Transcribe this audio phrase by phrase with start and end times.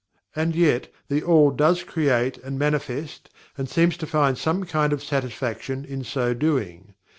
[0.35, 5.03] And, yet, THE ALL does create and manifest, and seems to find some kind of
[5.03, 6.95] satisfaction in so doing.